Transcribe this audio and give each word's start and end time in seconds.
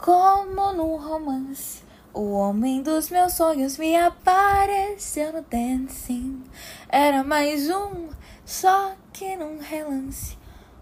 Como 0.00 0.72
num 0.72 0.96
romance, 0.96 1.82
o 2.14 2.32
homem 2.32 2.82
dos 2.82 3.10
meus 3.10 3.34
sonhos 3.34 3.76
me 3.76 3.94
apareceu 3.94 5.30
no 5.30 5.42
dancing. 5.42 6.42
Era 6.88 7.22
mais 7.22 7.68
um, 7.68 8.08
só 8.42 8.94
que 9.12 9.36
num 9.36 9.58
relance. 9.58 10.38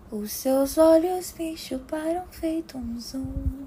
Os 0.08 0.30
seus 0.30 0.78
olhos 0.78 1.34
me 1.36 1.56
chuparam 1.56 2.28
feito 2.30 2.78
um 2.78 3.00
zoom. 3.00 3.66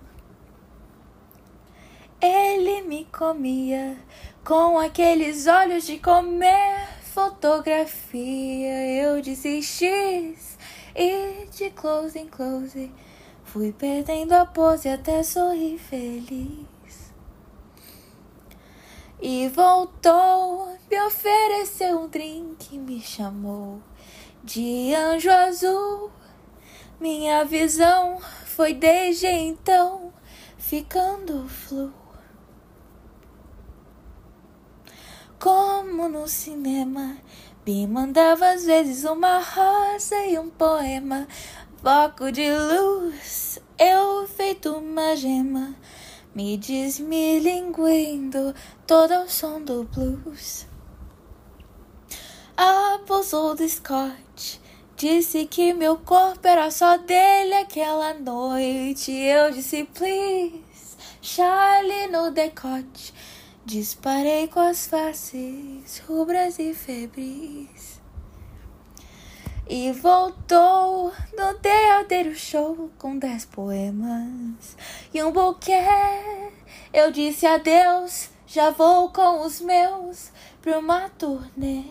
Ele 2.22 2.84
me 2.84 3.04
comia 3.12 3.98
com 4.46 4.80
aqueles 4.80 5.48
olhos 5.48 5.84
de 5.84 5.98
comer 6.00 6.88
fotografia. 7.14 8.88
Eu 9.04 9.22
desisti 9.22 10.34
e 10.96 11.46
de 11.52 11.70
close 11.72 12.18
em 12.18 12.28
close 12.30 12.90
fui 13.52 13.74
perdendo 13.74 14.32
a 14.32 14.46
pose 14.46 14.88
até 14.88 15.22
sorrir 15.24 15.78
feliz. 15.78 17.12
E 19.22 19.50
voltou, 19.50 20.70
me 20.90 21.02
ofereceu 21.02 22.00
um 22.00 22.08
drink, 22.08 22.80
me 22.80 23.02
chamou 23.02 23.82
de 24.42 24.96
anjo 24.96 25.30
azul. 25.30 26.10
Minha 26.98 27.44
visão 27.44 28.22
foi 28.46 28.74
desde 28.74 29.28
então 29.28 30.14
ficando 30.58 31.46
flu. 31.50 31.94
Como 35.38 36.08
no 36.08 36.26
cinema, 36.26 37.18
me 37.66 37.86
mandava 37.86 38.50
às 38.54 38.64
vezes 38.64 39.04
uma 39.04 39.40
rosa 39.40 40.16
e 40.26 40.40
um 40.40 40.50
poema, 40.50 41.28
foco 41.82 42.32
de 42.32 42.48
luz, 42.48 43.60
eu 43.80 44.28
feito 44.28 44.72
uma 44.72 45.16
gema, 45.16 45.76
me 46.36 46.56
desmilinguindo 46.56 48.54
todo 48.86 49.12
ao 49.14 49.28
som 49.28 49.60
do 49.60 49.84
blues. 49.86 50.68
Abusou 52.56 53.56
do 53.56 53.68
Scott, 53.68 54.62
disse 54.96 55.48
que 55.48 55.74
meu 55.74 55.98
corpo 55.98 56.48
era 56.48 56.70
só 56.70 56.98
dele 56.98 57.56
aquela 57.56 58.14
noite. 58.14 59.12
Eu 59.12 59.50
disse, 59.50 59.84
please, 59.86 60.62
Charlie 61.20 62.10
no 62.12 62.30
decote. 62.30 63.12
Disparei 63.66 64.48
com 64.48 64.60
as 64.60 64.86
faces 64.86 66.00
rubras 66.08 66.60
e 66.60 66.76
febris. 66.76 68.01
E 69.74 69.90
voltou 69.94 71.14
no 71.32 71.58
derradeiro 71.60 72.36
show 72.36 72.92
com 72.98 73.18
dez 73.18 73.46
poemas 73.46 74.76
e 75.14 75.24
um 75.24 75.32
buquê. 75.32 75.80
Eu 76.92 77.10
disse 77.10 77.48
adeus, 77.48 78.32
já 78.46 78.72
vou 78.72 79.14
com 79.14 79.46
os 79.46 79.62
meus 79.62 80.30
pra 80.62 80.78
uma 80.78 81.08
turnê. 81.12 81.86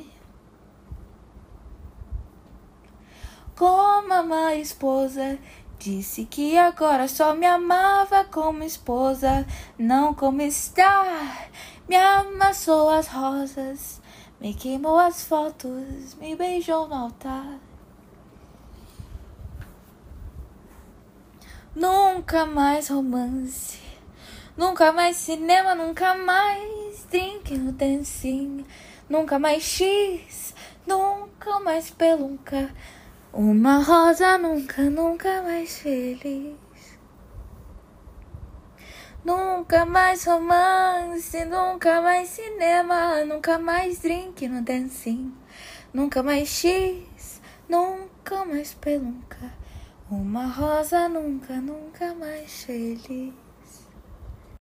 Como 3.56 4.34
a 4.34 4.54
esposa 4.56 5.38
Disse 5.78 6.26
que 6.26 6.58
agora 6.58 7.08
só 7.08 7.34
me 7.34 7.46
amava 7.46 8.24
como 8.24 8.62
esposa, 8.62 9.46
não 9.78 10.12
como 10.12 10.42
estar. 10.42 11.48
Me 11.88 11.96
amassou 11.96 12.90
as 12.90 13.08
rosas, 13.08 14.02
me 14.38 14.52
queimou 14.52 14.98
as 14.98 15.24
fotos, 15.24 16.14
me 16.20 16.36
beijou 16.36 16.86
no 16.86 16.94
altar. 16.94 17.69
Nunca 21.76 22.44
mais 22.46 22.88
romance, 22.88 23.78
nunca 24.56 24.90
mais 24.90 25.16
cinema, 25.16 25.72
nunca 25.72 26.16
mais 26.16 27.06
drink 27.08 27.56
no 27.56 27.70
dancing, 27.70 28.66
nunca 29.08 29.38
mais 29.38 29.62
X, 29.62 30.52
nunca 30.84 31.60
mais 31.60 31.88
pelunca. 31.88 32.74
Uma 33.32 33.78
rosa 33.84 34.36
nunca, 34.36 34.82
nunca 34.90 35.42
mais 35.42 35.78
feliz. 35.78 36.56
Nunca 39.24 39.86
mais 39.86 40.24
romance, 40.24 41.44
nunca 41.44 42.02
mais 42.02 42.30
cinema, 42.30 43.24
nunca 43.24 43.60
mais 43.60 44.00
drink 44.00 44.48
no 44.48 44.60
dancing, 44.62 45.32
nunca 45.94 46.20
mais 46.20 46.48
X, 46.48 47.40
nunca 47.68 48.44
mais 48.44 48.74
pelunca. 48.74 49.60
Uma 50.10 50.44
rosa 50.46 51.08
nunca, 51.08 51.60
nunca 51.60 52.12
mais 52.16 52.64
feliz. 52.64 53.32